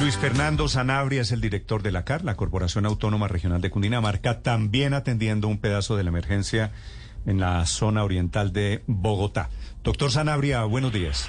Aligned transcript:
Luis 0.00 0.16
Fernando 0.16 0.68
Sanabria 0.68 1.22
es 1.22 1.32
el 1.32 1.40
director 1.40 1.82
de 1.82 1.90
la 1.90 2.04
CAR, 2.04 2.24
la 2.24 2.36
Corporación 2.36 2.86
Autónoma 2.86 3.26
Regional 3.26 3.60
de 3.60 3.70
Cundinamarca, 3.70 4.42
también 4.42 4.94
atendiendo 4.94 5.48
un 5.48 5.58
pedazo 5.58 5.96
de 5.96 6.04
la 6.04 6.10
emergencia 6.10 6.70
en 7.26 7.40
la 7.40 7.66
zona 7.66 8.04
oriental 8.04 8.52
de 8.52 8.84
Bogotá. 8.86 9.48
Doctor 9.82 10.12
Sanabria, 10.12 10.62
buenos 10.64 10.92
días. 10.92 11.28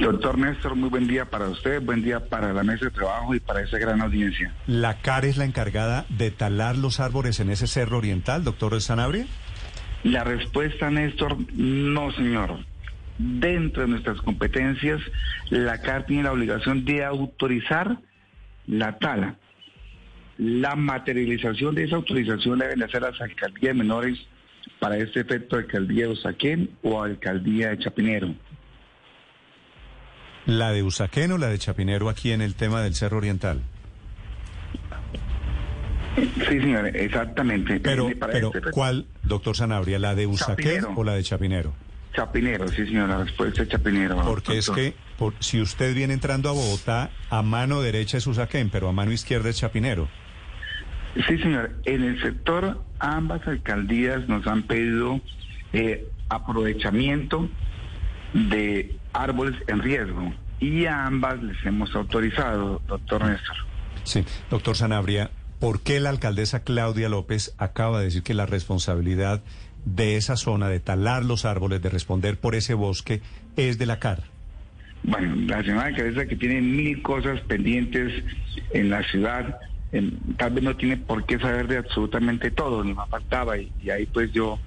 Doctor 0.00 0.38
Néstor, 0.38 0.74
muy 0.74 0.88
buen 0.88 1.06
día 1.06 1.26
para 1.26 1.48
usted, 1.48 1.82
buen 1.82 2.02
día 2.02 2.28
para 2.28 2.54
la 2.54 2.62
mesa 2.62 2.86
de 2.86 2.92
trabajo 2.92 3.34
y 3.34 3.40
para 3.40 3.60
esa 3.62 3.78
gran 3.78 4.00
audiencia. 4.00 4.54
¿La 4.66 5.02
CAR 5.02 5.26
es 5.26 5.36
la 5.36 5.44
encargada 5.44 6.06
de 6.08 6.30
talar 6.30 6.76
los 6.76 6.98
árboles 6.98 7.40
en 7.40 7.50
ese 7.50 7.66
cerro 7.66 7.98
oriental, 7.98 8.42
doctor 8.42 8.80
Sanabria? 8.80 9.26
La 10.02 10.24
respuesta, 10.24 10.90
Néstor, 10.90 11.36
no, 11.54 12.10
señor 12.12 12.58
dentro 13.18 13.82
de 13.82 13.88
nuestras 13.88 14.20
competencias, 14.20 15.00
la 15.50 15.80
CAR 15.80 16.06
tiene 16.06 16.24
la 16.24 16.32
obligación 16.32 16.84
de 16.84 17.04
autorizar 17.04 17.98
la 18.66 18.98
tala. 18.98 19.36
La 20.38 20.76
materialización 20.76 21.74
de 21.74 21.84
esa 21.84 21.96
autorización 21.96 22.58
deben 22.58 22.82
hacer 22.82 23.02
las 23.02 23.20
alcaldías 23.20 23.74
menores 23.74 24.18
para 24.80 24.98
este 24.98 25.20
efecto 25.20 25.56
alcaldía 25.56 26.06
de 26.06 26.12
Usaquén 26.12 26.70
o 26.82 27.02
alcaldía 27.02 27.70
de 27.70 27.78
Chapinero. 27.78 28.34
¿La 30.44 30.70
de 30.72 30.82
Usaquén 30.82 31.32
o 31.32 31.38
la 31.38 31.48
de 31.48 31.58
Chapinero 31.58 32.08
aquí 32.08 32.32
en 32.32 32.40
el 32.40 32.54
tema 32.54 32.82
del 32.82 32.94
Cerro 32.94 33.18
Oriental? 33.18 33.62
Sí, 36.16 36.60
señor, 36.60 36.86
exactamente. 36.96 37.80
Pero, 37.80 38.08
pero 38.18 38.52
este 38.54 38.70
¿cuál, 38.70 39.06
doctor 39.22 39.56
Sanabria, 39.56 39.98
la 39.98 40.14
de 40.14 40.26
Usaquén 40.26 40.84
o 40.94 41.04
la 41.04 41.14
de 41.14 41.22
Chapinero? 41.22 41.74
Chapinero, 42.16 42.66
sí 42.68 42.86
señor, 42.86 43.10
la 43.10 43.24
respuesta 43.24 43.62
es 43.62 43.68
Chapinero. 43.68 44.16
Porque 44.22 44.56
es 44.56 44.70
que 44.70 44.94
por, 45.18 45.34
si 45.40 45.60
usted 45.60 45.94
viene 45.94 46.14
entrando 46.14 46.48
a 46.48 46.52
Bogotá, 46.52 47.10
a 47.28 47.42
mano 47.42 47.82
derecha 47.82 48.16
es 48.16 48.26
Usaquén, 48.26 48.70
pero 48.70 48.88
a 48.88 48.92
mano 48.92 49.12
izquierda 49.12 49.50
es 49.50 49.58
Chapinero. 49.58 50.08
Sí 51.14 51.38
señor, 51.38 51.72
en 51.84 52.02
el 52.02 52.20
sector 52.22 52.82
ambas 52.98 53.46
alcaldías 53.46 54.26
nos 54.28 54.46
han 54.46 54.62
pedido 54.62 55.20
eh, 55.74 56.08
aprovechamiento 56.30 57.50
de 58.32 58.96
árboles 59.12 59.54
en 59.66 59.80
riesgo 59.80 60.32
y 60.58 60.86
a 60.86 61.06
ambas 61.06 61.42
les 61.42 61.62
hemos 61.66 61.94
autorizado, 61.94 62.80
doctor 62.86 63.26
Néstor. 63.26 63.56
Sí, 64.04 64.24
doctor 64.50 64.74
Sanabria, 64.74 65.30
¿por 65.60 65.80
qué 65.80 66.00
la 66.00 66.10
alcaldesa 66.10 66.64
Claudia 66.64 67.10
López 67.10 67.54
acaba 67.58 67.98
de 67.98 68.06
decir 68.06 68.22
que 68.22 68.34
la 68.34 68.46
responsabilidad 68.46 69.42
de 69.86 70.16
esa 70.16 70.36
zona, 70.36 70.68
de 70.68 70.80
talar 70.80 71.24
los 71.24 71.46
árboles, 71.46 71.80
de 71.80 71.88
responder 71.88 72.36
por 72.36 72.54
ese 72.54 72.74
bosque, 72.74 73.22
es 73.56 73.78
de 73.78 73.86
la 73.86 73.98
CAR? 73.98 74.24
Bueno, 75.04 75.34
la 75.46 75.62
señora 75.62 75.94
cabeza 75.94 76.26
que 76.26 76.36
tiene 76.36 76.60
mil 76.60 77.00
cosas 77.00 77.40
pendientes 77.42 78.24
en 78.72 78.90
la 78.90 79.02
ciudad, 79.04 79.58
tal 80.36 80.52
vez 80.52 80.64
no 80.64 80.76
tiene 80.76 80.96
por 80.96 81.24
qué 81.24 81.38
saber 81.38 81.68
de 81.68 81.78
absolutamente 81.78 82.50
todo, 82.50 82.82
ni 82.82 82.92
me 82.92 83.06
faltaba, 83.08 83.56
y, 83.56 83.70
ahí 83.88 84.06
pues 84.06 84.32
yo 84.32 84.58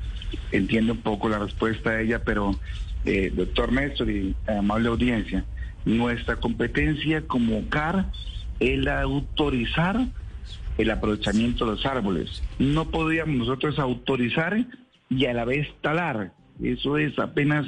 entiendo 0.52 0.94
un 0.94 1.02
poco 1.02 1.28
la 1.28 1.39
respuesta 1.39 1.92
de 1.92 2.06
ella, 2.06 2.23
pero 2.23 2.58
eh, 3.06 3.31
doctor 3.36 3.73
Néstor 3.73 4.09
y 4.09 4.36
amable 4.48 4.88
audiencia, 4.88 5.44
nuestra 5.83 6.38
competencia 6.38 7.22
como 7.28 7.67
CAR 7.67 8.06
es 8.61 8.80
la 8.80 9.02
autorizar 9.02 10.08
el 10.78 10.92
aprovechamiento 10.92 11.66
de 11.66 11.72
los 11.72 11.86
árboles. 11.86 12.42
No 12.58 12.89
podríamos 12.89 13.36
nosotros 13.36 13.80
autorizar 13.80 14.66
y 15.09 15.25
a 15.25 15.33
la 15.33 15.45
vez 15.45 15.67
talar. 15.81 16.31
Eso 16.61 16.97
es 16.97 17.17
apenas 17.19 17.65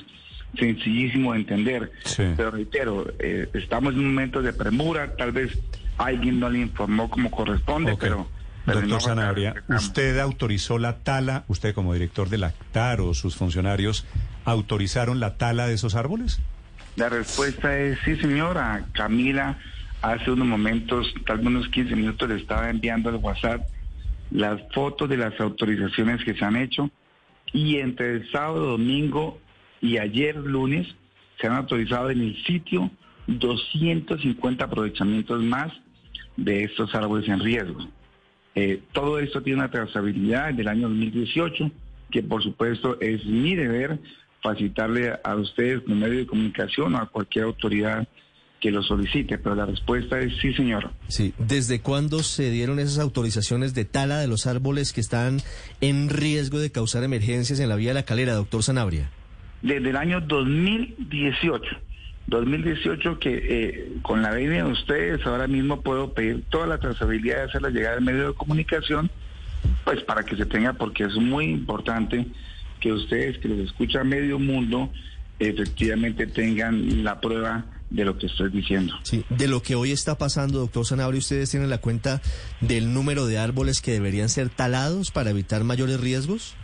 sencillísimo 0.58 1.34
de 1.34 1.39
entender. 1.39 1.92
Pero 2.16 2.52
reitero, 2.52 3.08
eh, 3.20 3.50
estamos 3.53 3.94
en 3.94 4.00
un 4.00 4.08
momento 4.08 4.42
de 4.42 4.53
premura, 4.53 5.16
tal 5.16 5.31
vez 5.31 5.58
alguien 5.97 6.39
no 6.39 6.50
le 6.50 6.59
informó 6.59 7.09
como 7.09 7.31
corresponde, 7.31 7.95
pero... 8.00 8.28
Doctor 8.64 9.02
Sanabria, 9.02 9.56
¿usted 9.69 10.19
autorizó 10.19 10.78
la 10.78 11.00
tala, 11.00 11.45
usted 11.47 11.73
como 11.73 11.94
director 11.95 12.30
del 12.30 12.44
ACTAR 12.44 13.01
o 13.01 13.16
sus 13.16 13.35
funcionarios, 13.35 14.06
autorizaron 14.46 15.19
la 15.19 15.38
tala 15.38 15.66
de 15.66 15.74
esos 15.74 15.96
árboles? 15.96 16.40
La 16.96 17.09
respuesta 17.09 17.75
es 17.80 17.97
sí, 18.06 18.18
señora. 18.18 18.85
Camila 18.94 19.57
hace 20.03 20.30
unos 20.30 20.47
momentos, 20.47 21.12
tal 21.25 21.38
vez 21.38 21.47
unos 21.47 21.69
15 21.69 21.96
minutos, 21.96 22.30
le 22.30 22.35
estaba 22.35 22.69
enviando 22.69 23.09
al 23.09 23.16
WhatsApp 23.16 23.68
las 24.30 24.62
fotos 24.74 25.09
de 25.09 25.18
las 25.18 25.40
autorizaciones 25.40 26.24
que 26.24 26.35
se 26.35 26.46
han 26.46 26.56
hecho 26.56 26.91
y 27.53 27.78
entre 27.78 28.13
el 28.13 28.31
sábado, 28.31 28.72
domingo 28.72 29.39
y 29.81 29.97
ayer 29.97 30.35
lunes 30.38 30.88
se 31.39 31.47
han 31.47 31.53
autorizado 31.53 32.09
en 32.09 32.22
el 32.22 32.44
sitio 32.44 32.89
250 33.28 34.63
aprovechamientos 34.63 35.41
más 35.44 35.72
de 36.38 36.63
estos 36.63 36.94
árboles 36.95 37.28
en 37.28 37.39
riesgo. 37.39 37.88
Eh, 38.56 38.81
todo 38.91 39.19
esto 39.19 39.41
tiene 39.41 39.59
una 39.59 39.72
trazabilidad 39.72 40.53
del 40.53 40.67
año 40.67 40.89
2018, 40.89 41.72
que 42.09 42.23
por 42.23 42.44
supuesto 42.44 43.00
es 43.00 43.25
mi 43.25 43.56
deber 43.56 44.00
facilitarle 44.41 45.13
a 45.23 45.35
ustedes 45.35 45.81
como 45.81 45.95
medio 45.95 46.19
de 46.19 46.25
comunicación 46.25 46.95
o 46.95 46.97
a 46.97 47.06
cualquier 47.06 47.45
autoridad 47.45 48.07
que 48.62 48.72
lo 48.72 48.84
solicite, 48.84 49.40
pero 49.40 49.56
la 49.56 49.66
respuesta 49.66 50.20
es 50.20 50.38
sí, 50.40 50.54
señor. 50.54 50.92
Sí, 51.08 51.34
¿desde 51.40 51.82
cuándo 51.82 52.22
se 52.22 52.52
dieron 52.52 52.80
esas 52.80 53.00
autorizaciones 53.00 53.74
de 53.74 53.86
tala 53.86 54.20
de 54.20 54.28
los 54.28 54.46
árboles 54.46 54.94
que 54.94 55.02
están 55.02 55.42
en 55.82 56.10
riesgo 56.10 56.60
de 56.60 56.72
causar 56.72 57.04
emergencias 57.04 57.60
en 57.60 57.70
la 57.70 57.76
vía 57.76 57.90
de 57.90 57.96
la 57.96 58.04
calera, 58.04 58.34
doctor 58.36 58.62
Sanabria? 58.62 59.10
Desde 59.64 59.90
el 59.90 59.98
año 59.98 60.22
2018. 60.22 61.66
2018 62.28 63.18
que 63.18 63.42
eh, 63.44 63.92
con 64.04 64.22
la 64.22 64.30
venia 64.30 64.64
de 64.64 64.72
ustedes 64.72 65.26
ahora 65.26 65.48
mismo 65.48 65.82
puedo 65.82 66.14
pedir 66.14 66.44
toda 66.50 66.68
la 66.68 66.78
trazabilidad 66.78 67.38
de 67.38 67.44
hacerla 67.44 67.70
llegar 67.72 67.96
al 67.96 68.02
medio 68.02 68.28
de 68.28 68.34
comunicación, 68.36 69.10
pues 69.84 70.04
para 70.04 70.24
que 70.24 70.36
se 70.38 70.46
tenga, 70.46 70.74
porque 70.74 71.06
es 71.06 71.16
muy 71.16 71.46
importante 71.46 72.28
que 72.80 72.94
ustedes 72.94 73.40
que 73.40 73.48
les 73.48 73.70
escucha 73.70 74.04
medio 74.04 74.38
mundo 74.38 74.92
efectivamente 75.47 76.28
tengan 76.28 77.03
la 77.03 77.19
prueba 77.19 77.66
de 77.90 78.06
lo 78.06 78.18
que 78.18 78.28
estoy 78.28 78.50
diciendo. 78.50 78.94
Sí, 79.03 79.25
de 79.29 79.47
lo 79.47 79.62
que 79.62 79.75
hoy 79.75 79.91
está 79.91 80.18
pasando, 80.18 80.59
doctor 80.59 80.85
Sanabria, 80.85 81.19
¿ustedes 81.19 81.52
tienen 81.52 81.69
la 81.69 81.79
cuenta 81.79 82.22
del 82.62 82.94
número 82.94 83.28
de 83.28 83.38
árboles 83.38 83.81
que 83.81 83.91
deberían 83.91 84.30
ser 84.30 84.50
talados 84.50 85.12
para 85.12 85.31
evitar 85.31 85.63
mayores 85.63 86.00
riesgos? 86.00 86.56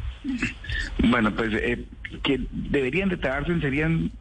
Bueno, 1.00 1.36
pues 1.36 1.54
eh, 1.54 1.86
que 2.24 2.42
deberían 2.52 3.10
de 3.10 3.18
talarse 3.18 3.60
serían 3.60 4.12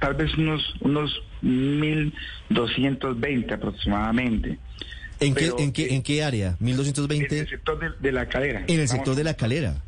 tal 0.00 0.14
vez 0.14 0.34
unos 0.36 0.62
unos 0.80 1.22
1.220 1.42 3.52
aproximadamente. 3.52 4.58
¿En, 5.20 5.34
qué, 5.34 5.52
en, 5.56 5.72
qué, 5.72 5.94
¿En 5.94 6.02
qué 6.02 6.24
área? 6.24 6.58
¿1220? 6.58 7.32
En 7.32 7.38
el 7.38 7.48
sector 7.48 8.00
de, 8.00 8.12
la 8.12 8.28
calera. 8.28 8.64
En 8.66 8.80
el 8.80 8.88
sector 8.88 9.14
de 9.14 9.24
la 9.24 9.34
calera. 9.34 9.82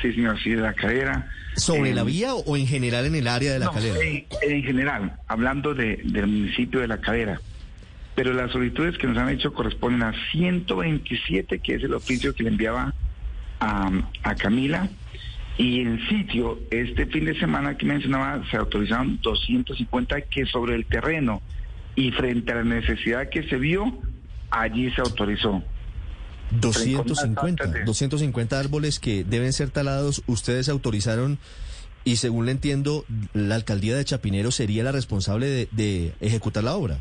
Sí, 0.00 0.12
señor, 0.12 0.40
sí, 0.40 0.50
de 0.50 0.62
la 0.62 0.74
calera. 0.74 1.28
¿Sobre 1.56 1.92
la 1.92 2.04
vía 2.04 2.34
o 2.34 2.56
en 2.56 2.66
general 2.66 3.06
en 3.06 3.16
el 3.16 3.26
área 3.26 3.52
de 3.52 3.58
la 3.58 3.70
calera? 3.70 3.96
En, 4.42 4.62
general, 4.62 5.18
hablando 5.26 5.74
del 5.74 6.26
municipio 6.26 6.80
de 6.80 6.88
la 6.88 6.98
calera. 6.98 7.40
Pero 8.14 8.32
las 8.32 8.52
solicitudes 8.52 8.96
que 8.98 9.06
nos 9.06 9.16
han 9.18 9.28
hecho 9.28 9.52
corresponden 9.52 10.02
a 10.02 10.12
127, 10.32 11.58
que 11.60 11.74
es 11.74 11.82
el 11.82 11.94
oficio 11.94 12.34
que 12.34 12.44
le 12.44 12.50
enviaba 12.50 12.94
a, 13.60 13.90
a 14.22 14.34
Camila. 14.36 14.88
Y 15.56 15.80
en 15.80 16.00
sitio, 16.08 16.60
este 16.70 17.06
fin 17.06 17.24
de 17.24 17.38
semana 17.38 17.76
que 17.76 17.86
mencionaba, 17.86 18.40
se 18.50 18.56
autorizaron 18.56 19.18
250 19.20 20.20
que 20.22 20.46
sobre 20.46 20.76
el 20.76 20.86
terreno 20.86 21.42
y 21.96 22.12
frente 22.12 22.52
a 22.52 22.56
la 22.56 22.64
necesidad 22.64 23.28
que 23.28 23.42
se 23.42 23.56
vio, 23.56 23.98
allí 24.50 24.90
se 24.92 25.00
autorizó. 25.00 25.62
250, 26.50 27.84
250 27.84 28.58
árboles 28.58 28.98
que 28.98 29.24
deben 29.24 29.52
ser 29.52 29.70
talados, 29.70 30.22
ustedes 30.26 30.68
autorizaron 30.68 31.38
y 32.08 32.16
según 32.16 32.46
le 32.46 32.52
entiendo, 32.52 33.04
la 33.34 33.54
alcaldía 33.54 33.94
de 33.94 34.04
Chapinero 34.04 34.50
sería 34.50 34.82
la 34.82 34.92
responsable 34.92 35.68
de, 35.70 36.12
ejecutar 36.20 36.64
la 36.64 36.74
obra. 36.74 37.00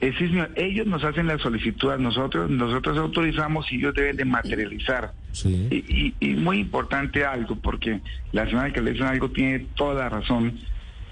Eh, 0.00 0.12
ellos 0.56 0.86
nos 0.88 1.04
hacen 1.04 1.28
la 1.28 1.38
solicitud 1.38 1.90
a 1.90 1.98
nosotros, 1.98 2.50
nosotros 2.50 2.98
autorizamos 2.98 3.70
y 3.72 3.76
ellos 3.76 3.94
deben 3.94 4.16
de 4.16 4.24
materializar. 4.24 5.12
Y, 5.44 6.34
muy 6.34 6.58
importante 6.58 7.24
algo, 7.24 7.56
porque 7.56 8.00
la 8.32 8.44
señora 8.46 8.64
alcaldesa 8.64 9.08
algo 9.08 9.30
tiene 9.30 9.66
toda 9.76 9.94
la 9.94 10.08
razón, 10.08 10.58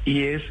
y 0.05 0.23
es 0.23 0.43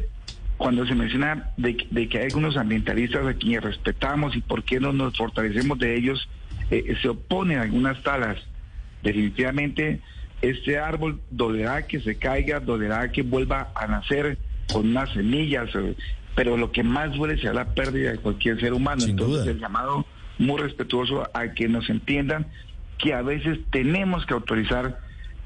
cuando 0.56 0.86
se 0.86 0.94
menciona 0.94 1.50
de, 1.58 1.76
de 1.90 2.08
que 2.08 2.18
hay 2.18 2.24
algunos 2.24 2.56
ambientalistas 2.56 3.26
a 3.26 3.34
quienes 3.34 3.64
respetamos 3.64 4.34
y 4.34 4.40
por 4.40 4.64
qué 4.64 4.80
no 4.80 4.92
nos 4.92 5.16
fortalecemos 5.16 5.78
de 5.78 5.96
ellos, 5.96 6.26
eh, 6.70 6.94
se 7.00 7.08
oponen 7.08 7.58
a 7.58 7.62
algunas 7.62 8.02
talas. 8.02 8.38
Definitivamente 9.02 10.00
este 10.42 10.78
árbol 10.78 11.20
dolerá 11.30 11.86
que 11.86 12.00
se 12.00 12.16
caiga, 12.16 12.60
dolerá 12.60 13.10
que 13.12 13.22
vuelva 13.22 13.72
a 13.74 13.86
nacer 13.86 14.38
con 14.72 14.88
unas 14.88 15.12
semillas, 15.12 15.70
eh, 15.74 15.96
pero 16.34 16.56
lo 16.56 16.72
que 16.72 16.82
más 16.82 17.12
duele 17.12 17.38
será 17.38 17.54
la 17.54 17.74
pérdida 17.74 18.12
de 18.12 18.18
cualquier 18.18 18.58
ser 18.60 18.72
humano. 18.72 19.04
Entonces 19.04 19.46
el 19.46 19.60
llamado 19.60 20.04
muy 20.38 20.60
respetuoso 20.60 21.28
a 21.32 21.48
que 21.54 21.68
nos 21.68 21.88
entiendan 21.88 22.46
que 22.98 23.14
a 23.14 23.22
veces 23.22 23.58
tenemos 23.70 24.26
que 24.26 24.34
autorizar 24.34 24.98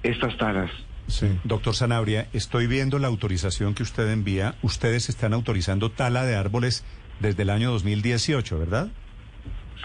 estas 0.03 0.37
talas. 0.39 0.71
Sí. 1.09 1.27
Doctor 1.45 1.75
Sanabria, 1.75 2.27
estoy 2.33 2.67
viendo 2.67 2.99
la 2.99 3.09
autorización 3.09 3.75
que 3.75 3.83
usted 3.83 4.11
envía. 4.11 4.57
Ustedes 4.63 5.09
están 5.09 5.35
autorizando 5.35 5.91
tala 5.91 6.25
de 6.25 6.35
árboles 6.35 6.85
desde 7.21 7.43
el 7.43 7.51
año 7.51 7.71
2018, 7.71 8.59
¿verdad? 8.59 8.89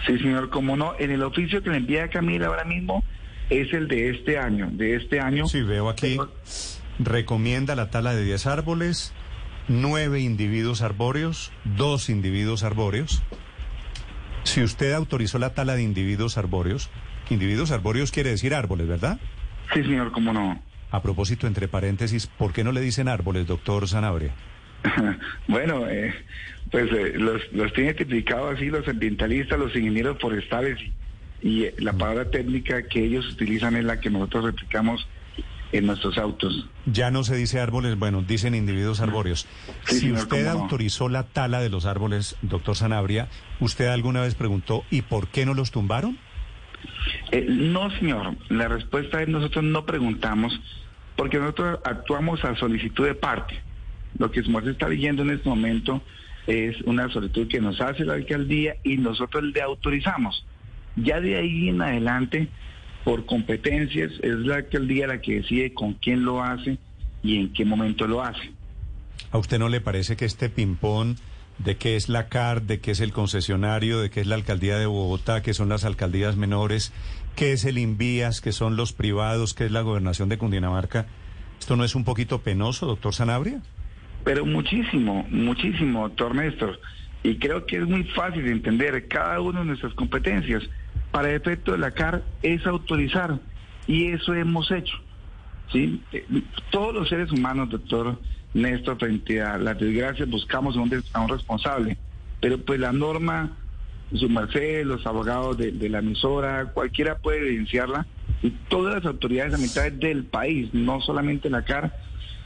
Sí, 0.06 0.18
señor, 0.18 0.50
como 0.50 0.76
no, 0.76 0.94
en 0.98 1.10
el 1.10 1.22
oficio 1.22 1.62
que 1.62 1.70
le 1.70 1.76
envía 1.76 2.04
a 2.04 2.08
Camila 2.08 2.48
ahora 2.48 2.64
mismo 2.64 3.04
es 3.50 3.72
el 3.72 3.88
de 3.88 4.10
este 4.10 4.38
año, 4.38 4.68
de 4.72 4.96
este 4.96 5.20
año. 5.20 5.46
Sí, 5.46 5.62
veo 5.62 5.88
aquí, 5.88 6.18
recomienda 6.98 7.76
la 7.76 7.90
tala 7.90 8.14
de 8.14 8.24
10 8.24 8.46
árboles, 8.46 9.12
9 9.68 10.20
individuos 10.20 10.82
arbóreos, 10.82 11.52
2 11.76 12.08
individuos 12.08 12.62
arbóreos. 12.62 13.22
Si 14.44 14.62
usted 14.62 14.92
autorizó 14.92 15.38
la 15.38 15.54
tala 15.54 15.74
de 15.74 15.82
individuos 15.82 16.36
arbóreos, 16.36 16.90
individuos 17.30 17.70
arbóreos 17.70 18.10
quiere 18.10 18.30
decir 18.30 18.54
árboles, 18.54 18.88
¿verdad? 18.88 19.20
Sí, 19.72 19.82
señor, 19.82 20.10
cómo 20.12 20.32
no. 20.32 20.60
A 20.90 21.00
propósito, 21.00 21.46
entre 21.46 21.68
paréntesis, 21.68 22.26
¿por 22.26 22.52
qué 22.52 22.64
no 22.64 22.72
le 22.72 22.80
dicen 22.80 23.08
árboles, 23.08 23.46
doctor 23.46 23.88
Sanabria? 23.88 24.34
bueno, 25.48 25.88
eh, 25.88 26.14
pues 26.70 26.90
eh, 26.92 27.12
los, 27.16 27.40
los 27.52 27.72
tienen 27.72 27.96
tipificados 27.96 28.56
así 28.56 28.66
los 28.66 28.86
ambientalistas, 28.88 29.58
los 29.58 29.74
ingenieros 29.74 30.18
forestales 30.18 30.78
y, 31.42 31.64
eh, 31.64 31.74
la 31.78 31.92
palabra 31.92 32.30
técnica 32.30 32.86
que 32.86 33.04
ellos 33.04 33.28
utilizan 33.30 33.76
es 33.76 33.84
la 33.84 34.00
que 34.00 34.10
nosotros 34.10 34.44
replicamos 34.44 35.06
en 35.72 35.86
nuestros 35.86 36.18
autos. 36.18 36.68
Ya 36.84 37.10
no 37.10 37.24
se 37.24 37.34
dice 37.34 37.58
árboles, 37.58 37.98
bueno, 37.98 38.22
dicen 38.22 38.54
individuos 38.54 39.00
arbóreos. 39.00 39.46
si 39.84 40.12
usted 40.12 40.46
autorizó 40.46 41.08
la 41.08 41.22
tala 41.22 41.60
de 41.60 41.70
los 41.70 41.86
árboles, 41.86 42.36
doctor 42.42 42.76
Sanabria, 42.76 43.28
¿usted 43.60 43.86
alguna 43.86 44.20
vez 44.20 44.34
preguntó 44.34 44.84
¿y 44.90 45.02
por 45.02 45.28
qué 45.28 45.46
no 45.46 45.54
los 45.54 45.70
tumbaron? 45.70 46.18
no, 47.48 47.90
señor. 47.92 48.36
La 48.50 48.68
respuesta 48.68 49.22
es 49.22 49.28
nosotros 49.28 49.64
no 49.64 49.86
preguntamos 49.86 50.60
porque 51.16 51.38
nosotros 51.38 51.78
actuamos 51.84 52.44
a 52.44 52.56
solicitud 52.56 53.06
de 53.06 53.14
parte. 53.14 53.62
Lo 54.18 54.30
que 54.30 54.42
se 54.42 54.70
está 54.70 54.88
leyendo 54.88 55.22
en 55.22 55.30
este 55.30 55.48
momento 55.48 56.02
es 56.46 56.80
una 56.82 57.08
solicitud 57.10 57.48
que 57.48 57.60
nos 57.60 57.80
hace 57.80 58.04
la 58.04 58.14
alcaldía 58.14 58.76
y 58.82 58.96
nosotros 58.96 59.44
le 59.44 59.62
autorizamos. 59.62 60.44
Ya 60.96 61.20
de 61.20 61.36
ahí 61.36 61.68
en 61.68 61.80
adelante, 61.80 62.48
por 63.04 63.24
competencias, 63.26 64.12
es 64.22 64.38
la 64.40 64.56
alcaldía 64.56 65.06
la 65.06 65.20
que 65.20 65.36
decide 65.36 65.72
con 65.72 65.94
quién 65.94 66.24
lo 66.24 66.42
hace 66.42 66.78
y 67.22 67.38
en 67.38 67.52
qué 67.52 67.64
momento 67.64 68.06
lo 68.06 68.22
hace. 68.22 68.52
¿A 69.30 69.38
usted 69.38 69.58
no 69.58 69.68
le 69.68 69.80
parece 69.80 70.16
que 70.16 70.24
este 70.24 70.50
ping-pong 70.50 71.16
de 71.58 71.76
qué 71.76 71.96
es 71.96 72.08
la 72.08 72.28
CAR, 72.28 72.62
de 72.62 72.80
qué 72.80 72.90
es 72.90 73.00
el 73.00 73.12
concesionario, 73.12 74.00
de 74.00 74.10
qué 74.10 74.20
es 74.20 74.26
la 74.26 74.34
alcaldía 74.34 74.78
de 74.78 74.86
Bogotá, 74.86 75.42
qué 75.42 75.54
son 75.54 75.68
las 75.68 75.84
alcaldías 75.84 76.36
menores, 76.36 76.92
qué 77.36 77.52
es 77.52 77.64
el 77.64 77.78
Invías, 77.78 78.40
qué 78.40 78.52
son 78.52 78.76
los 78.76 78.92
privados, 78.92 79.54
qué 79.54 79.66
es 79.66 79.70
la 79.72 79.82
gobernación 79.82 80.28
de 80.28 80.38
Cundinamarca? 80.38 81.06
¿Esto 81.60 81.76
no 81.76 81.84
es 81.84 81.94
un 81.94 82.04
poquito 82.04 82.42
penoso, 82.42 82.86
doctor 82.86 83.14
Sanabria? 83.14 83.62
Pero 84.24 84.46
muchísimo, 84.46 85.26
muchísimo, 85.30 86.08
doctor 86.08 86.34
Néstor. 86.34 86.80
Y 87.22 87.36
creo 87.36 87.66
que 87.66 87.76
es 87.76 87.86
muy 87.86 88.04
fácil 88.04 88.44
de 88.44 88.52
entender 88.52 89.08
cada 89.08 89.40
una 89.40 89.60
de 89.60 89.66
nuestras 89.66 89.94
competencias. 89.94 90.62
Para 91.10 91.32
efecto 91.32 91.72
de 91.72 91.78
la 91.78 91.90
CAR 91.90 92.22
es 92.42 92.66
autorizar 92.66 93.38
y 93.86 94.06
eso 94.06 94.34
hemos 94.34 94.70
hecho. 94.70 94.96
¿sí? 95.70 96.00
Todos 96.70 96.94
los 96.94 97.08
seres 97.08 97.30
humanos, 97.30 97.70
doctor 97.70 98.18
Néstor, 98.54 98.98
frente 98.98 99.40
a 99.40 99.58
las 99.58 99.78
desgracias 99.78 100.28
buscamos 100.28 100.76
un, 100.76 100.90
a 101.12 101.20
un 101.20 101.28
responsable, 101.28 101.96
pero 102.40 102.58
pues 102.58 102.78
la 102.80 102.92
norma, 102.92 103.56
su 104.12 104.28
merced, 104.28 104.84
los 104.84 105.06
abogados 105.06 105.56
de, 105.56 105.88
la 105.88 106.00
emisora, 106.00 106.66
cualquiera 106.72 107.18
puede 107.18 107.38
evidenciarla 107.38 108.06
y 108.42 108.50
todas 108.68 108.96
las 108.96 109.06
autoridades 109.06 109.54
ambientales 109.54 109.98
del 110.00 110.24
país, 110.24 110.72
no 110.72 111.00
solamente 111.00 111.48
la 111.48 111.64
CAR, 111.64 111.96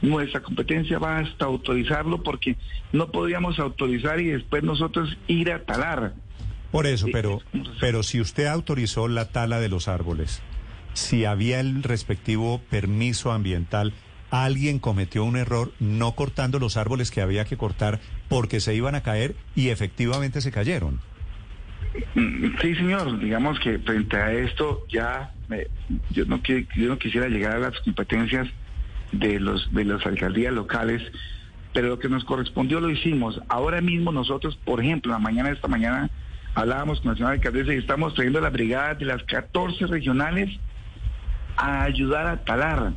nuestra 0.01 0.41
competencia 0.41 0.99
va 0.99 1.19
hasta 1.19 1.45
autorizarlo 1.45 2.23
porque 2.23 2.55
no 2.91 3.11
podríamos 3.11 3.59
autorizar 3.59 4.19
y 4.19 4.27
después 4.27 4.63
nosotros 4.63 5.17
ir 5.27 5.51
a 5.51 5.63
talar. 5.63 6.13
Por 6.71 6.85
eso, 6.85 7.07
pero, 7.11 7.41
pero 7.79 8.03
si 8.03 8.19
usted 8.19 8.47
autorizó 8.47 9.07
la 9.07 9.29
tala 9.29 9.59
de 9.59 9.69
los 9.69 9.87
árboles, 9.87 10.41
si 10.93 11.25
había 11.25 11.59
el 11.59 11.83
respectivo 11.83 12.61
permiso 12.69 13.31
ambiental, 13.31 13.93
alguien 14.31 14.79
cometió 14.79 15.23
un 15.23 15.37
error 15.37 15.71
no 15.79 16.13
cortando 16.13 16.59
los 16.59 16.75
árboles 16.75 17.11
que 17.11 17.21
había 17.21 17.45
que 17.45 17.57
cortar 17.57 17.99
porque 18.27 18.59
se 18.59 18.75
iban 18.75 18.95
a 18.95 19.01
caer 19.01 19.35
y 19.55 19.69
efectivamente 19.69 20.41
se 20.41 20.51
cayeron. 20.51 20.99
Sí, 22.61 22.75
señor. 22.75 23.19
Digamos 23.19 23.59
que 23.59 23.79
frente 23.79 24.17
a 24.17 24.33
esto 24.33 24.85
ya 24.89 25.31
yo, 26.09 26.25
no, 26.25 26.41
yo 26.43 26.89
no 26.89 26.97
quisiera 26.97 27.27
llegar 27.27 27.53
a 27.53 27.59
las 27.59 27.79
competencias 27.81 28.47
de 29.19 29.39
los 29.39 29.71
de 29.73 29.85
las 29.85 30.05
alcaldías 30.05 30.53
locales, 30.53 31.01
pero 31.73 31.89
lo 31.89 31.99
que 31.99 32.09
nos 32.09 32.23
correspondió 32.23 32.79
lo 32.79 32.89
hicimos. 32.89 33.41
Ahora 33.49 33.81
mismo 33.81 34.11
nosotros, 34.11 34.57
por 34.65 34.81
ejemplo, 34.81 35.11
la 35.11 35.19
mañana 35.19 35.49
de 35.49 35.55
esta 35.55 35.67
mañana 35.67 36.09
hablábamos 36.55 37.01
con 37.01 37.11
la 37.11 37.17
señora 37.17 37.33
alcaldesa 37.33 37.73
y 37.73 37.77
estamos 37.77 38.13
trayendo 38.13 38.41
la 38.41 38.49
brigada 38.49 38.95
de 38.95 39.05
las 39.05 39.23
14 39.23 39.87
regionales 39.87 40.49
a 41.55 41.83
ayudar 41.83 42.27
a 42.27 42.43
talar, 42.43 42.93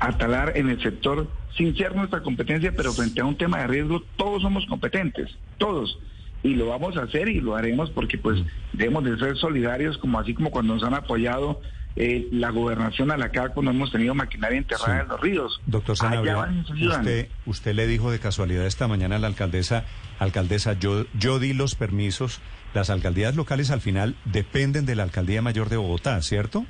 a 0.00 0.12
talar 0.18 0.52
en 0.56 0.68
el 0.68 0.82
sector 0.82 1.28
sin 1.56 1.76
ser 1.76 1.94
nuestra 1.94 2.22
competencia, 2.22 2.72
pero 2.74 2.92
frente 2.92 3.20
a 3.20 3.24
un 3.24 3.36
tema 3.36 3.58
de 3.58 3.66
riesgo, 3.66 4.02
todos 4.16 4.42
somos 4.42 4.66
competentes, 4.66 5.30
todos. 5.58 5.98
Y 6.42 6.54
lo 6.54 6.66
vamos 6.66 6.96
a 6.96 7.02
hacer 7.02 7.28
y 7.28 7.40
lo 7.40 7.54
haremos 7.54 7.90
porque 7.90 8.18
pues 8.18 8.42
debemos 8.72 9.04
de 9.04 9.16
ser 9.18 9.36
solidarios, 9.36 9.96
como 9.98 10.18
así 10.18 10.34
como 10.34 10.50
cuando 10.50 10.74
nos 10.74 10.82
han 10.82 10.94
apoyado 10.94 11.60
eh, 11.96 12.28
la 12.32 12.50
gobernación 12.50 13.10
a 13.10 13.16
la 13.16 13.30
CAR 13.30 13.52
cuando 13.52 13.70
hemos 13.70 13.92
tenido 13.92 14.14
maquinaria 14.14 14.58
enterrada 14.58 15.02
en 15.02 15.08
los 15.08 15.20
ríos. 15.20 15.60
Doctor 15.66 15.96
Sanabria, 15.96 16.48
usted, 16.70 17.28
usted 17.46 17.74
le 17.74 17.86
dijo 17.86 18.10
de 18.10 18.18
casualidad 18.18 18.66
esta 18.66 18.88
mañana 18.88 19.16
a 19.16 19.18
la 19.18 19.26
alcaldesa, 19.26 19.84
alcaldesa, 20.18 20.74
yo, 20.74 21.06
yo 21.18 21.38
di 21.38 21.52
los 21.52 21.74
permisos, 21.74 22.40
las 22.74 22.90
alcaldías 22.90 23.36
locales 23.36 23.70
al 23.70 23.80
final 23.80 24.16
dependen 24.24 24.86
de 24.86 24.94
la 24.94 25.02
alcaldía 25.02 25.42
mayor 25.42 25.68
de 25.68 25.76
Bogotá, 25.76 26.20
¿cierto? 26.22 26.64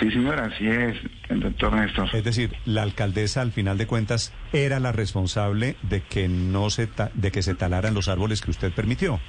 Sí, 0.00 0.10
señora, 0.10 0.46
así 0.46 0.66
es, 0.66 0.96
doctor 1.28 1.72
Néstor. 1.74 2.08
Es 2.12 2.24
decir, 2.24 2.56
la 2.64 2.82
alcaldesa 2.82 3.40
al 3.40 3.52
final 3.52 3.78
de 3.78 3.86
cuentas 3.86 4.32
era 4.52 4.80
la 4.80 4.92
responsable 4.92 5.76
de 5.82 6.02
que 6.02 6.28
no 6.28 6.70
se 6.70 6.88
de 7.14 7.30
que 7.30 7.42
se 7.42 7.54
talaran 7.54 7.94
los 7.94 8.08
árboles 8.08 8.40
que 8.40 8.50
usted 8.50 8.72
permitió 8.72 9.20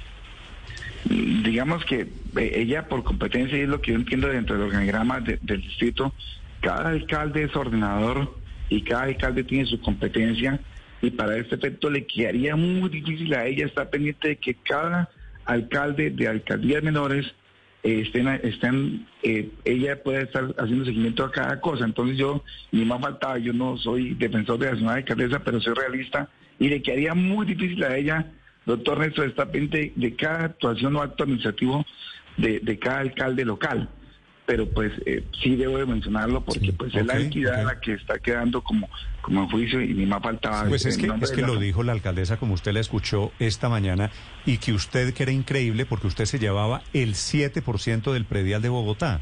digamos 1.04 1.84
que 1.84 2.08
eh, 2.36 2.52
ella 2.54 2.88
por 2.88 3.04
competencia, 3.04 3.56
y 3.56 3.62
es 3.62 3.68
lo 3.68 3.80
que 3.80 3.92
yo 3.92 3.98
entiendo 3.98 4.28
dentro 4.28 4.56
del 4.56 4.66
organigrama 4.66 5.20
del 5.20 5.60
distrito, 5.62 6.12
cada 6.60 6.90
alcalde 6.90 7.44
es 7.44 7.56
ordenador 7.56 8.36
y 8.68 8.82
cada 8.82 9.04
alcalde 9.04 9.44
tiene 9.44 9.66
su 9.66 9.80
competencia 9.80 10.60
y 11.00 11.10
para 11.10 11.36
este 11.36 11.54
efecto 11.54 11.90
le 11.90 12.06
quedaría 12.06 12.56
muy 12.56 12.90
difícil 12.90 13.32
a 13.34 13.46
ella 13.46 13.66
estar 13.66 13.88
pendiente 13.88 14.28
de 14.28 14.36
que 14.36 14.54
cada 14.54 15.08
alcalde 15.44 16.10
de 16.10 16.26
alcaldías 16.26 16.82
menores 16.82 17.26
eh, 17.84 18.02
estén, 18.04 18.28
estén 18.42 19.06
eh, 19.22 19.48
ella 19.64 20.02
puede 20.02 20.24
estar 20.24 20.52
haciendo 20.58 20.84
seguimiento 20.84 21.24
a 21.24 21.30
cada 21.30 21.60
cosa. 21.60 21.84
Entonces 21.84 22.18
yo, 22.18 22.42
ni 22.72 22.84
más 22.84 23.00
faltaba, 23.00 23.38
yo 23.38 23.52
no 23.52 23.76
soy 23.78 24.14
defensor 24.14 24.58
de 24.58 24.66
la 24.66 24.76
señora 24.76 24.96
alcaldesa, 24.96 25.38
pero 25.44 25.60
soy 25.60 25.74
realista 25.74 26.28
y 26.58 26.68
le 26.68 26.82
quedaría 26.82 27.14
muy 27.14 27.46
difícil 27.46 27.82
a 27.84 27.96
ella 27.96 28.26
doctor 28.68 28.98
Néstor 28.98 29.28
está 29.28 29.46
pendiente 29.46 29.92
de 29.96 30.14
cada 30.14 30.44
actuación 30.44 30.94
o 30.96 31.02
acto 31.02 31.24
administrativo 31.24 31.84
de, 32.36 32.78
cada 32.78 33.00
alcalde 33.00 33.44
local. 33.44 33.88
Pero 34.46 34.66
pues 34.68 34.92
eh, 35.04 35.24
sí 35.42 35.56
debo 35.56 35.76
de 35.78 35.84
mencionarlo 35.84 36.42
porque 36.42 36.72
pues 36.72 36.94
es 36.94 37.04
la 37.04 37.18
entidad 37.18 37.64
la 37.64 37.80
que 37.80 37.94
está 37.94 38.18
quedando 38.18 38.62
como, 38.62 38.88
como 39.20 39.42
en 39.42 39.50
juicio 39.50 39.82
y 39.82 39.92
ni 39.92 40.06
más 40.06 40.22
faltaba. 40.22 40.64
Pues 40.68 40.86
es 40.86 40.96
que, 40.96 41.06
es 41.20 41.32
que 41.32 41.42
lo 41.42 41.58
dijo 41.58 41.82
la 41.82 41.92
alcaldesa 41.92 42.38
como 42.38 42.54
usted 42.54 42.72
la 42.72 42.80
escuchó 42.80 43.32
esta 43.38 43.68
mañana 43.68 44.10
y 44.46 44.56
que 44.56 44.72
usted 44.72 45.12
que 45.12 45.24
era 45.24 45.32
increíble 45.32 45.84
porque 45.84 46.06
usted 46.06 46.24
se 46.24 46.38
llevaba 46.38 46.82
el 46.94 47.14
7% 47.14 48.12
del 48.12 48.24
predial 48.24 48.62
de 48.62 48.70
Bogotá. 48.70 49.20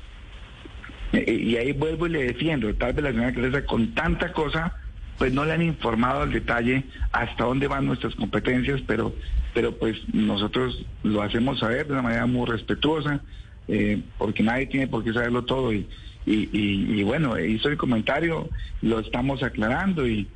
Eh, 1.12 1.32
y 1.32 1.56
ahí 1.56 1.72
vuelvo 1.72 2.06
y 2.06 2.10
le 2.10 2.22
defiendo, 2.24 2.72
tal 2.74 2.92
vez 2.92 3.02
la 3.02 3.10
señora 3.10 3.28
alcaldesa 3.28 3.64
con 3.64 3.94
tanta 3.94 4.32
cosa 4.32 4.74
pues 5.18 5.32
no 5.32 5.44
le 5.44 5.52
han 5.52 5.62
informado 5.62 6.22
al 6.22 6.32
detalle 6.32 6.84
hasta 7.12 7.44
dónde 7.44 7.68
van 7.68 7.86
nuestras 7.86 8.14
competencias, 8.14 8.82
pero, 8.86 9.14
pero 9.54 9.76
pues 9.76 9.96
nosotros 10.12 10.84
lo 11.02 11.22
hacemos 11.22 11.58
saber 11.58 11.86
de 11.86 11.92
una 11.94 12.02
manera 12.02 12.26
muy 12.26 12.46
respetuosa, 12.46 13.20
eh, 13.68 14.02
porque 14.18 14.42
nadie 14.42 14.66
tiene 14.66 14.88
por 14.88 15.02
qué 15.02 15.12
saberlo 15.12 15.44
todo 15.44 15.72
y, 15.72 15.88
y, 16.26 16.48
y, 16.52 17.02
bueno, 17.02 17.38
hizo 17.38 17.68
el 17.68 17.76
comentario, 17.76 18.48
lo 18.82 18.98
estamos 18.98 19.42
aclarando 19.42 20.06
y, 20.06 20.28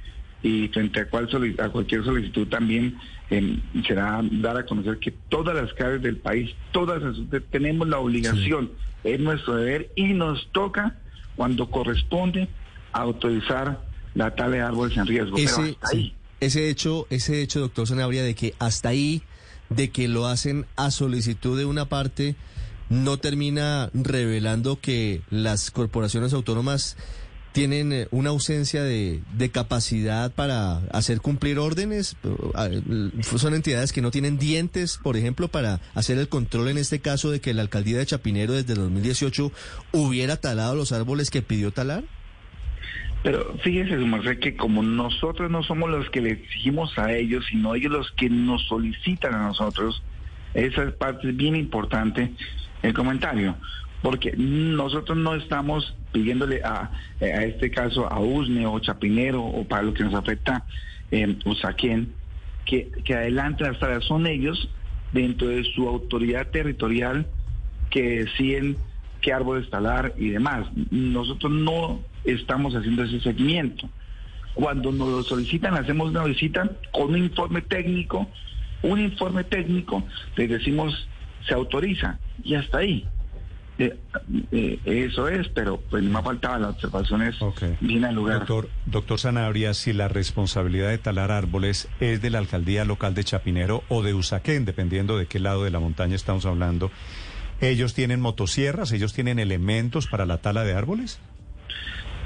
y 0.43 0.69
frente 0.69 1.01
a, 1.01 1.09
cual 1.09 1.29
a 1.59 1.69
cualquier 1.69 2.05
solicitud 2.05 2.47
también 2.49 2.97
em, 3.29 3.61
será 3.87 4.21
dar 4.23 4.57
a 4.57 4.65
conocer 4.65 4.99
que 4.99 5.11
todas 5.29 5.55
las 5.55 5.73
calles 5.75 6.01
del 6.03 6.17
país, 6.17 6.55
todas 6.73 7.03
tenemos 7.51 7.89
la 7.89 7.99
obligación, 7.99 8.71
es 9.05 9.21
nuestro 9.21 9.57
deber 9.57 9.91
y 9.97 10.15
nos 10.15 10.49
toca 10.53 10.97
cuando 11.37 11.71
corresponde 11.71 12.49
autorizar 12.93 13.90
la 14.15 14.35
tala 14.35 14.57
de 14.57 14.63
árboles 14.63 14.97
en 14.97 15.07
riesgo. 15.07 15.37
Ese, 15.37 15.77
ese 16.41 16.69
hecho, 16.69 17.07
ese 17.11 17.43
hecho, 17.43 17.61
doctor 17.61 17.87
Sanabria, 17.87 18.23
de 18.23 18.35
que 18.35 18.55
hasta 18.59 18.91
ahí, 18.91 19.23
de 19.69 19.91
que 19.91 20.09
lo 20.09 20.27
hacen 20.27 20.67
a 20.77 20.91
solicitud 20.91 21.57
de 21.57 21.65
una 21.65 21.89
parte, 21.89 22.37
no 22.89 23.19
termina 23.19 23.91
revelando 23.95 24.81
que 24.81 25.23
las 25.31 25.71
corporaciones 25.71 26.33
autónomas 26.33 26.97
tienen 27.53 27.93
eh, 27.93 28.09
una 28.11 28.31
ausencia 28.31 28.83
de, 28.83 29.23
de, 29.37 29.51
capacidad 29.51 30.31
para 30.33 30.79
hacer 30.93 31.21
cumplir 31.21 31.59
órdenes. 31.59 32.17
Son 33.37 33.55
entidades 33.55 33.93
que 33.93 34.03
no 34.03 34.11
tienen 34.11 34.39
dientes, 34.39 34.99
por 35.03 35.17
ejemplo, 35.17 35.49
para 35.49 35.81
hacer 35.95 36.19
el 36.19 36.29
control 36.29 36.69
en 36.69 36.79
este 36.79 37.01
caso 37.01 37.31
de 37.31 37.41
que 37.41 37.55
la 37.55 37.63
alcaldía 37.63 37.99
de 37.99 38.07
Chapinero 38.07 38.53
desde 38.53 38.75
2018 38.75 39.53
hubiera 39.93 40.37
talado 40.37 40.75
los 40.75 40.93
árboles 40.93 41.31
que 41.31 41.43
pidió 41.43 41.73
talar. 41.73 42.05
Pero 43.23 43.55
fíjese, 43.63 43.97
su 43.97 44.39
que 44.39 44.57
como 44.57 44.83
nosotros 44.83 45.51
no 45.51 45.63
somos 45.63 45.91
los 45.91 46.09
que 46.11 46.23
le 46.23 46.31
exigimos 46.31 46.99
a 46.99 47.13
ellos, 47.13 47.45
sino 47.51 47.75
ellos 47.75 47.93
los 47.93 48.11
que 48.13 48.31
nos 48.31 48.67
solicitan 48.67 49.35
a 49.35 49.49
nosotros, 49.49 50.03
esa 50.55 50.91
parte 50.93 51.29
es 51.29 51.37
bien 51.37 51.55
importante 51.55 52.33
el 52.83 52.95
comentario, 52.95 53.57
porque 54.01 54.33
nosotros 54.37 55.19
no 55.19 55.35
estamos 55.35 55.95
pidiéndole 56.13 56.63
a, 56.65 56.91
a 57.21 57.45
este 57.45 57.71
caso 57.71 58.11
a 58.11 58.19
USNE 58.21 58.67
o 58.67 58.79
Chapinero 58.79 59.43
o 59.43 59.65
para 59.65 59.83
lo 59.83 59.93
que 59.93 60.03
nos 60.03 60.15
afecta 60.15 60.65
en 61.11 61.39
Usaquén, 61.45 62.15
que, 62.65 62.91
que 63.05 63.15
adelante 63.15 63.65
las 63.65 63.79
tareas 63.79 64.05
son 64.05 64.27
ellos 64.27 64.71
dentro 65.13 65.49
de 65.49 65.65
su 65.65 65.87
autoridad 65.89 66.49
territorial 66.49 67.27
que 67.91 68.25
deciden 68.25 68.79
qué 69.21 69.33
árboles 69.35 69.69
talar 69.69 70.15
y 70.17 70.31
demás. 70.31 70.67
Nosotros 70.91 71.53
no 71.53 72.01
estamos 72.25 72.75
haciendo 72.75 73.05
ese 73.05 73.21
seguimiento. 73.21 73.89
Cuando 74.55 74.93
nos 74.93 75.09
lo 75.09 75.23
solicitan, 75.23 75.75
hacemos 75.75 76.11
una 76.11 76.25
visita 76.25 76.71
con 76.93 77.11
un 77.11 77.19
informe 77.19 77.63
técnico, 77.63 78.29
un 78.83 79.01
informe 79.01 79.45
técnico, 79.45 80.05
les 80.37 80.51
decimos 80.51 81.09
se 81.47 81.55
autoriza 81.55 82.19
y 82.43 82.55
hasta 82.55 82.79
ahí. 82.79 83.07
Eh, 83.79 83.97
eh, 84.53 84.79
eso 84.85 85.27
es, 85.29 85.49
pero 85.49 85.81
pues 85.89 86.03
me 86.03 86.19
ha 86.19 86.23
faltado 86.23 86.59
las 86.59 86.75
observaciones 86.75 87.41
okay. 87.41 87.77
bien 87.81 88.05
al 88.05 88.15
lugar. 88.15 88.41
Doctor, 88.41 88.69
doctor 88.85 89.19
Sanabria, 89.19 89.73
si 89.73 89.95
la 89.95 90.07
responsabilidad 90.07 90.91
de 90.91 90.99
talar 90.99 91.31
árboles 91.31 91.89
es 91.99 92.21
de 92.21 92.29
la 92.29 92.39
alcaldía 92.39 92.85
local 92.85 93.15
de 93.15 93.25
Chapinero 93.25 93.83
o 93.89 94.03
de 94.03 94.13
Usaquén, 94.13 94.67
dependiendo 94.67 95.17
de 95.17 95.27
qué 95.27 95.39
lado 95.39 95.65
de 95.65 95.71
la 95.71 95.81
montaña 95.81 96.15
estamos 96.15 96.45
hablando, 96.45 96.91
¿ellos 97.63 97.95
tienen 97.95 98.21
motosierras? 98.21 98.93
¿Ellos 98.93 99.15
tienen 99.15 99.39
elementos 99.39 100.07
para 100.09 100.27
la 100.27 100.39
tala 100.39 100.63
de 100.65 100.75
árboles? 100.75 101.19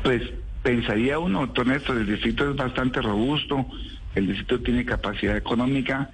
Pues 0.04 0.20
pensaría 0.62 1.18
uno, 1.18 1.50
Néstor, 1.64 1.96
el 1.96 2.06
distrito 2.06 2.50
es 2.50 2.54
bastante 2.54 3.00
robusto, 3.00 3.66
el 4.14 4.26
distrito 4.26 4.60
tiene 4.60 4.84
capacidad 4.84 5.34
económica, 5.34 6.10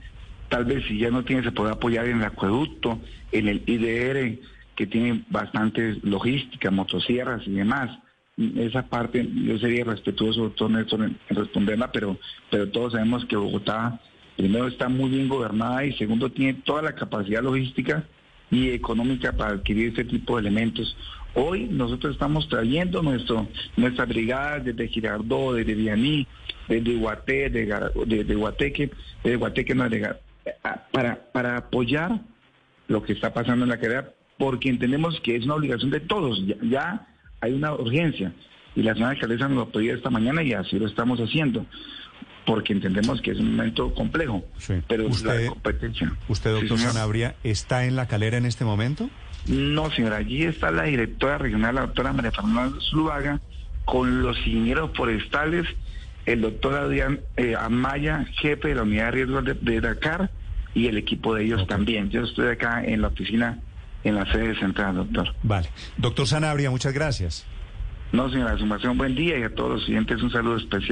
tal 0.48 0.64
vez 0.64 0.84
si 0.86 0.96
ya 0.96 1.10
no 1.10 1.24
tiene 1.24 1.42
se 1.42 1.50
puede 1.50 1.72
apoyar 1.72 2.06
en 2.06 2.18
el 2.18 2.24
acueducto, 2.24 3.00
en 3.32 3.48
el 3.48 3.64
IDR, 3.66 4.38
que 4.76 4.86
tiene 4.86 5.24
bastante 5.28 5.98
logística, 6.04 6.70
motosierras 6.70 7.42
y 7.46 7.50
demás. 7.50 7.98
Esa 8.56 8.86
parte 8.86 9.28
yo 9.34 9.58
sería 9.58 9.82
respetuoso, 9.82 10.42
doctor 10.42 10.70
Néstor, 10.70 11.02
en 11.02 11.18
responderla, 11.28 11.90
pero, 11.90 12.16
pero 12.48 12.68
todos 12.68 12.92
sabemos 12.92 13.24
que 13.24 13.34
Bogotá, 13.34 14.00
primero, 14.36 14.68
está 14.68 14.88
muy 14.88 15.10
bien 15.10 15.28
gobernada 15.28 15.84
y 15.84 15.94
segundo, 15.94 16.30
tiene 16.30 16.54
toda 16.64 16.82
la 16.82 16.94
capacidad 16.94 17.42
logística 17.42 18.04
y 18.52 18.70
económica 18.70 19.32
para 19.32 19.54
adquirir 19.54 19.92
ese 19.92 20.04
tipo 20.04 20.36
de 20.36 20.42
elementos. 20.42 20.96
Hoy 21.34 21.68
nosotros 21.70 22.14
estamos 22.14 22.48
trayendo 22.48 23.02
nuestro, 23.02 23.46
nuestras 23.76 24.08
brigadas 24.08 24.64
desde 24.64 24.88
Girardó, 24.88 25.52
desde 25.54 25.74
Vianí, 25.74 26.26
desde 26.68 26.96
Guaté, 26.96 27.50
de, 27.50 28.24
de, 28.24 28.34
Guateque, 28.34 28.90
de 29.22 29.36
Guateque 29.36 29.74
no, 29.74 29.88
de, 29.88 30.16
para, 30.92 31.30
para 31.32 31.56
apoyar 31.56 32.20
lo 32.88 33.02
que 33.02 33.12
está 33.12 33.32
pasando 33.32 33.64
en 33.64 33.70
la 33.70 33.78
carrera, 33.78 34.12
porque 34.38 34.68
entendemos 34.68 35.20
que 35.20 35.36
es 35.36 35.44
una 35.44 35.54
obligación 35.54 35.90
de 35.90 36.00
todos, 36.00 36.42
ya, 36.62 37.06
hay 37.40 37.52
una 37.52 37.72
urgencia. 37.74 38.32
Y 38.74 38.82
la 38.82 38.94
señora 38.94 39.12
alcaldesa 39.12 39.48
nos 39.48 39.56
lo 39.56 39.68
pedía 39.70 39.94
esta 39.94 40.10
mañana 40.10 40.42
y 40.42 40.52
así 40.52 40.78
lo 40.78 40.86
estamos 40.86 41.20
haciendo 41.20 41.66
porque 42.46 42.72
entendemos 42.72 43.20
que 43.20 43.30
es 43.30 43.38
un 43.38 43.56
momento 43.56 43.94
complejo, 43.94 44.42
pero 44.88 45.06
usted, 45.06 45.44
la 45.44 45.50
competencia. 45.50 46.12
¿Usted, 46.28 46.52
doctor 46.52 46.78
Sanabria, 46.78 47.36
está 47.44 47.84
en 47.84 47.94
la 47.94 48.08
calera 48.08 48.38
en 48.38 48.46
este 48.46 48.64
momento? 48.64 49.08
No, 49.46 49.90
señora, 49.90 50.16
allí 50.16 50.44
está 50.44 50.70
la 50.70 50.84
directora 50.84 51.38
regional, 51.38 51.74
la 51.74 51.80
doctora 51.82 52.12
María 52.12 52.30
Fernanda 52.30 52.78
Zuluaga, 52.90 53.40
con 53.84 54.22
los 54.22 54.36
ingenieros 54.38 54.90
forestales, 54.94 55.66
el 56.26 56.42
doctor 56.42 56.74
Adrián 56.74 57.20
eh, 57.36 57.54
Amaya, 57.58 58.26
jefe 58.40 58.68
de 58.68 58.74
la 58.74 58.82
unidad 58.82 59.06
de 59.06 59.10
riesgos 59.10 59.44
de, 59.44 59.80
Dakar, 59.80 60.30
y 60.74 60.86
el 60.86 60.98
equipo 60.98 61.34
de 61.34 61.44
ellos 61.44 61.66
también. 61.66 62.10
Yo 62.10 62.22
estoy 62.22 62.48
acá 62.48 62.84
en 62.84 63.02
la 63.02 63.08
oficina, 63.08 63.58
en 64.04 64.14
la 64.14 64.30
sede 64.30 64.56
central, 64.58 64.96
doctor. 64.96 65.34
Vale. 65.42 65.68
Doctor 65.96 66.26
Sanabria, 66.26 66.70
muchas 66.70 66.92
gracias. 66.92 67.46
No, 68.12 68.28
señora, 68.30 68.54
un 68.54 68.98
buen 68.98 69.14
día 69.14 69.38
y 69.38 69.42
a 69.42 69.54
todos 69.54 69.72
los 69.72 69.84
siguientes 69.84 70.22
un 70.22 70.30
saludo 70.30 70.56
especial. 70.56 70.88